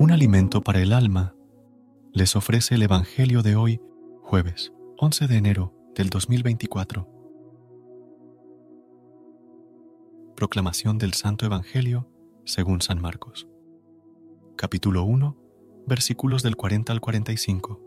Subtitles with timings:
[0.00, 1.34] Un alimento para el alma
[2.12, 3.80] les ofrece el Evangelio de hoy,
[4.22, 7.08] jueves 11 de enero del 2024.
[10.36, 12.08] Proclamación del Santo Evangelio
[12.44, 13.48] según San Marcos.
[14.54, 15.36] Capítulo 1,
[15.88, 17.80] versículos del 40 al 45.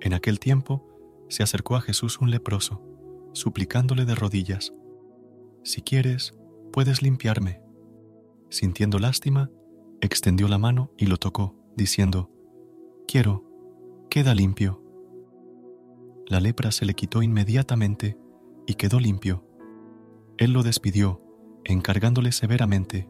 [0.00, 0.88] En aquel tiempo
[1.28, 2.82] se acercó a Jesús un leproso,
[3.34, 4.72] suplicándole de rodillas,
[5.64, 6.32] Si quieres,
[6.72, 7.63] puedes limpiarme.
[8.54, 9.50] Sintiendo lástima,
[10.00, 12.30] extendió la mano y lo tocó, diciendo,
[13.08, 13.42] Quiero,
[14.08, 14.80] queda limpio.
[16.28, 18.16] La lepra se le quitó inmediatamente
[18.68, 19.44] y quedó limpio.
[20.38, 21.20] Él lo despidió,
[21.64, 23.08] encargándole severamente,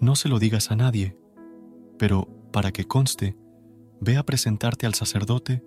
[0.00, 1.18] No se lo digas a nadie,
[1.98, 3.36] pero para que conste,
[4.00, 5.62] ve a presentarte al sacerdote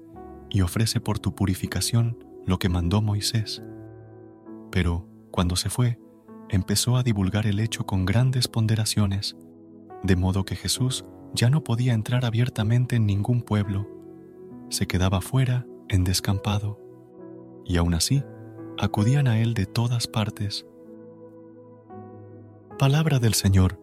[0.50, 3.62] y ofrece por tu purificación lo que mandó Moisés.
[4.72, 6.00] Pero, cuando se fue,
[6.50, 9.36] empezó a divulgar el hecho con grandes ponderaciones,
[10.04, 13.88] de modo que Jesús ya no podía entrar abiertamente en ningún pueblo,
[14.70, 16.80] se quedaba fuera en descampado,
[17.66, 18.24] y aún así
[18.78, 20.66] acudían a él de todas partes.
[22.80, 23.82] Palabra del Señor.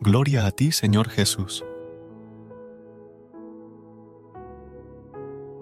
[0.00, 1.64] Gloria a ti, Señor Jesús.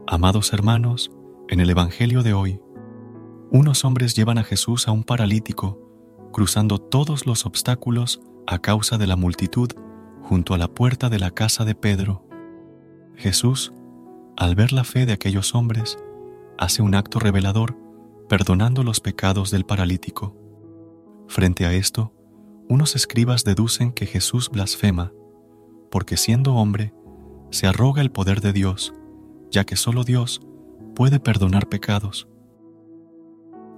[0.07, 1.11] Amados hermanos,
[1.49, 2.61] en el Evangelio de hoy,
[3.51, 5.84] unos hombres llevan a Jesús a un paralítico
[6.35, 9.71] cruzando todos los obstáculos a causa de la multitud
[10.21, 12.27] junto a la puerta de la casa de Pedro.
[13.15, 13.73] Jesús,
[14.37, 15.97] al ver la fe de aquellos hombres,
[16.59, 17.79] hace un acto revelador
[18.29, 20.37] perdonando los pecados del paralítico.
[21.29, 22.13] Frente a esto,
[22.69, 25.13] unos escribas deducen que Jesús blasfema,
[25.89, 26.93] porque siendo hombre,
[27.53, 28.93] se arroga el poder de Dios,
[29.53, 30.41] ya que solo Dios
[30.97, 32.27] puede perdonar pecados.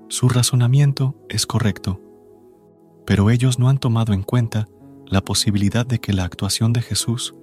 [0.08, 2.00] Su razonamiento es correcto,
[3.06, 4.68] pero ellos no han tomado en cuenta
[5.06, 7.34] la posibilidad de que la actuación de Jesús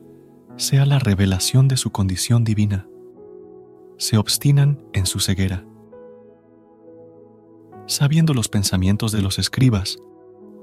[0.57, 2.87] sea la revelación de su condición divina.
[3.97, 5.65] Se obstinan en su ceguera.
[7.87, 9.97] Sabiendo los pensamientos de los escribas,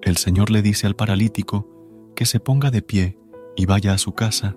[0.03, 3.19] el Señor le dice al paralítico que se ponga de pie
[3.56, 4.56] y vaya a su casa,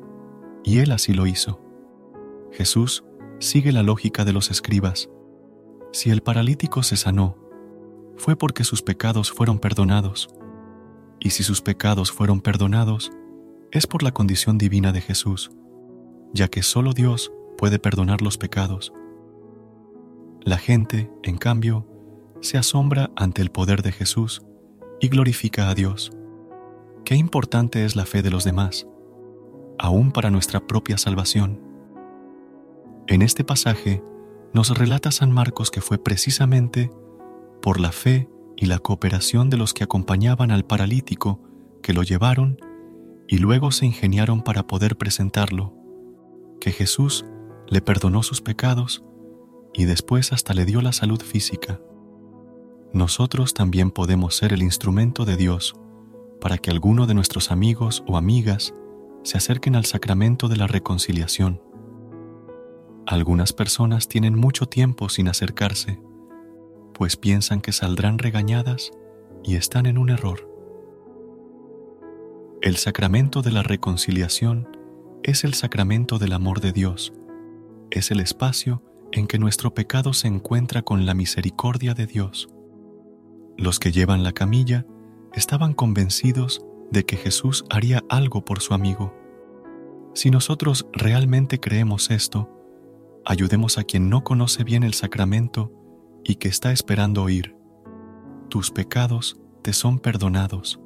[0.64, 1.62] y él así lo hizo.
[2.52, 3.04] Jesús
[3.40, 5.10] sigue la lógica de los escribas.
[5.92, 7.38] Si el paralítico se sanó
[8.18, 10.30] fue porque sus pecados fueron perdonados.
[11.20, 13.12] Y si sus pecados fueron perdonados,
[13.72, 15.52] es por la condición divina de Jesús,
[16.34, 18.94] ya que solo Dios puede perdonar los pecados.
[20.42, 21.88] La gente, en cambio,
[22.42, 24.44] se asombra ante el poder de Jesús
[25.00, 26.12] y glorifica a Dios.
[27.06, 28.88] Qué importante es la fe de los demás,
[29.80, 31.60] aún para nuestra propia salvación.
[33.08, 34.04] En este pasaje
[34.54, 36.92] nos relata San Marcos que fue precisamente
[37.64, 41.40] por la fe y la cooperación de los que acompañaban al paralítico
[41.82, 42.60] que lo llevaron
[43.26, 45.74] y luego se ingeniaron para poder presentarlo,
[46.60, 47.26] que Jesús
[47.70, 49.06] le perdonó sus pecados
[49.74, 51.80] y después hasta le dio la salud física.
[52.92, 55.74] Nosotros también podemos ser el instrumento de Dios
[56.42, 58.74] para que alguno de nuestros amigos o amigas
[59.24, 61.62] se acerquen al sacramento de la reconciliación.
[63.08, 66.02] Algunas personas tienen mucho tiempo sin acercarse
[66.94, 68.92] pues piensan que saldrán regañadas
[69.44, 70.50] y están en un error.
[72.62, 74.70] El sacramento de la reconciliación
[75.24, 77.14] es el sacramento del amor de Dios,
[77.92, 78.82] es el espacio
[79.12, 82.50] en que nuestro pecado se encuentra con la misericordia de Dios.
[83.58, 84.86] Los que llevan la camilla
[85.34, 89.14] estaban convencidos de que Jesús haría algo por su amigo.
[90.14, 92.50] Si nosotros realmente creemos esto,
[93.26, 95.72] ayudemos a quien no conoce bien el sacramento
[96.24, 97.56] y que está esperando oír.
[98.50, 100.80] tus pecados te son perdonados.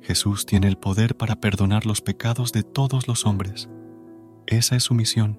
[0.00, 3.68] Jesús tiene el poder para perdonar los pecados de todos los hombres.
[4.46, 5.38] Esa es su misión.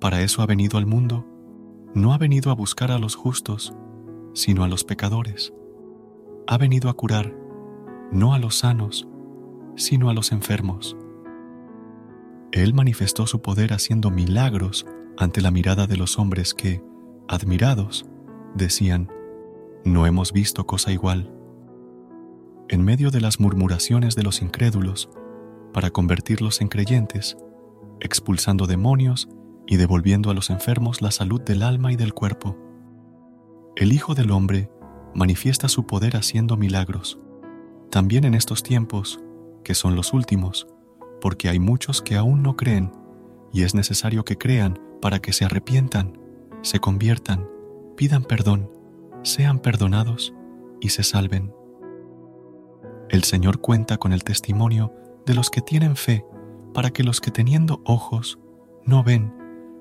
[0.00, 1.26] Para eso ha venido al mundo.
[1.94, 3.74] No ha venido a buscar a los justos,
[4.32, 5.52] sino a los pecadores.
[6.46, 7.34] Ha venido a curar,
[8.12, 9.08] no a los sanos,
[9.74, 10.96] sino a los enfermos.
[12.52, 16.82] Él manifestó su poder haciendo milagros ante la mirada de los hombres que,
[17.28, 18.06] admirados,
[18.54, 19.10] decían,
[19.84, 21.32] no hemos visto cosa igual.
[22.68, 25.10] En medio de las murmuraciones de los incrédulos,
[25.72, 27.36] para convertirlos en creyentes,
[28.00, 29.28] expulsando demonios
[29.66, 32.56] y devolviendo a los enfermos la salud del alma y del cuerpo.
[33.76, 34.70] El Hijo del Hombre
[35.14, 37.18] manifiesta su poder haciendo milagros,
[37.90, 39.20] también en estos tiempos,
[39.64, 40.66] que son los últimos,
[41.20, 42.92] porque hay muchos que aún no creen,
[43.52, 46.18] y es necesario que crean para que se arrepientan,
[46.62, 47.48] se conviertan,
[47.96, 48.70] pidan perdón,
[49.22, 50.34] sean perdonados
[50.80, 51.52] y se salven.
[53.08, 54.92] El Señor cuenta con el testimonio
[55.24, 56.24] de los que tienen fe
[56.74, 58.38] para que los que teniendo ojos
[58.84, 59.34] no ven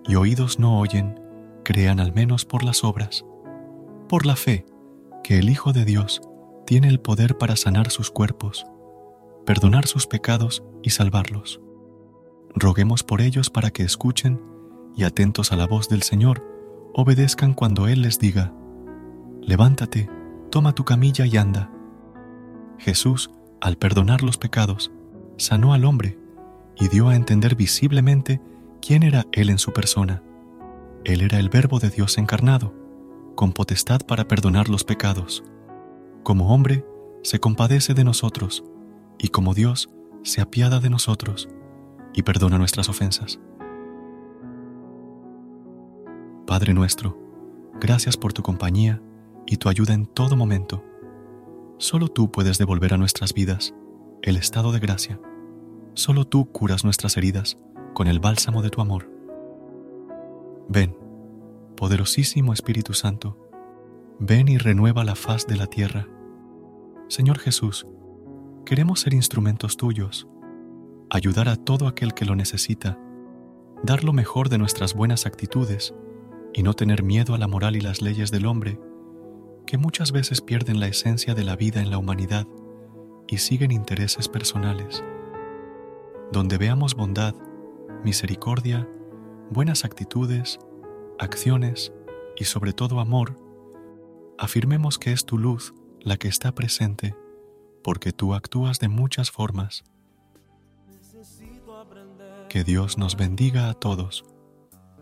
[0.08, 1.20] y oídos no oyen,
[1.64, 3.26] crean al menos por las obras.
[4.08, 4.66] Por la fe,
[5.24, 6.22] que el Hijo de Dios
[6.66, 8.66] tiene el poder para sanar sus cuerpos,
[9.46, 11.62] perdonar sus pecados y salvarlos.
[12.56, 14.42] Roguemos por ellos para que escuchen
[14.96, 16.57] y atentos a la voz del Señor,
[16.98, 18.52] obedezcan cuando Él les diga,
[19.40, 20.10] levántate,
[20.50, 21.70] toma tu camilla y anda.
[22.80, 23.30] Jesús,
[23.62, 24.92] al perdonar los pecados,
[25.38, 26.18] sanó al hombre
[26.76, 28.42] y dio a entender visiblemente
[28.82, 30.24] quién era Él en su persona.
[31.06, 32.74] Él era el Verbo de Dios encarnado,
[33.36, 35.44] con potestad para perdonar los pecados.
[36.24, 36.84] Como hombre,
[37.22, 38.64] se compadece de nosotros,
[39.20, 39.92] y como Dios,
[40.24, 41.48] se apiada de nosotros
[42.16, 43.40] y perdona nuestras ofensas.
[46.48, 47.18] Padre nuestro,
[47.82, 49.02] gracias por tu compañía
[49.46, 50.82] y tu ayuda en todo momento.
[51.78, 53.76] Solo tú puedes devolver a nuestras vidas
[54.22, 55.20] el estado de gracia.
[55.94, 57.58] Solo tú curas nuestras heridas
[57.94, 59.12] con el bálsamo de tu amor.
[60.70, 60.96] Ven,
[61.76, 63.38] poderosísimo Espíritu Santo,
[64.18, 66.08] ven y renueva la faz de la tierra.
[67.10, 67.88] Señor Jesús,
[68.66, 70.30] queremos ser instrumentos tuyos,
[71.10, 72.98] ayudar a todo aquel que lo necesita,
[73.84, 75.94] dar lo mejor de nuestras buenas actitudes
[76.58, 78.80] y no tener miedo a la moral y las leyes del hombre,
[79.68, 82.48] que muchas veces pierden la esencia de la vida en la humanidad
[83.28, 85.04] y siguen intereses personales.
[86.32, 87.36] Donde veamos bondad,
[88.04, 88.90] misericordia,
[89.52, 90.58] buenas actitudes,
[91.20, 91.94] acciones
[92.36, 93.38] y sobre todo amor,
[94.40, 97.16] afirmemos que es tu luz la que está presente,
[97.84, 99.84] porque tú actúas de muchas formas.
[102.50, 104.26] Que Dios nos bendiga a todos.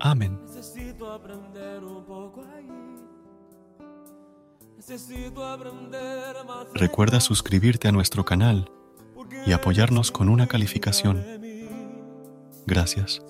[0.06, 0.40] Amén.
[6.76, 8.70] Recuerda suscribirte a nuestro canal
[9.48, 11.26] y apoyarnos con una calificación.
[12.68, 13.24] Gracias.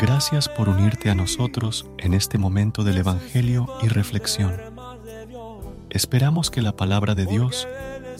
[0.00, 4.56] Gracias por unirte a nosotros en este momento del Evangelio y reflexión.
[5.90, 7.68] Esperamos que la palabra de Dios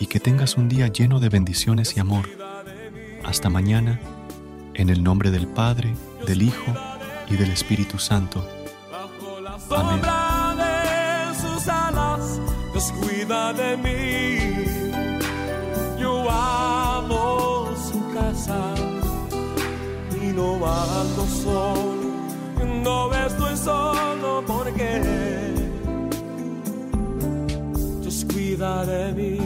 [0.00, 2.28] y que tengas un día lleno de bendiciones y amor.
[3.24, 4.00] Hasta mañana,
[4.74, 5.94] en el nombre del Padre,
[6.26, 6.74] del Hijo
[7.28, 8.46] y del Espíritu Santo.
[9.70, 10.00] Amén.
[12.76, 14.66] Dios cuida de mí.
[15.98, 18.74] Yo amo su casa
[20.22, 22.12] y no ando solo,
[22.84, 25.00] no estoy solo porque
[28.02, 29.45] Dios cuida de mí.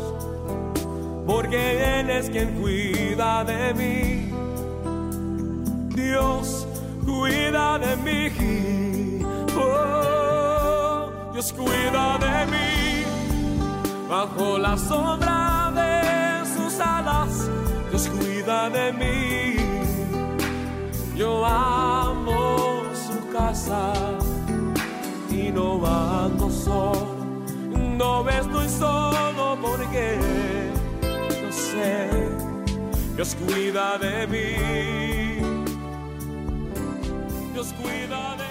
[1.25, 4.31] porque Él es quien cuida de mí.
[5.95, 6.67] Dios
[7.79, 9.25] de mí.
[9.55, 13.03] Oh, Dios cuida de mí.
[14.09, 17.49] Bajo la sombra de sus alas,
[17.89, 19.55] Dios cuida de mí.
[21.15, 23.93] Yo amo su casa
[25.29, 27.07] y no ando solo.
[27.97, 30.60] No estoy solo porque
[33.15, 34.55] Dios cuida de mí.
[37.53, 38.50] Dios cuida de mí.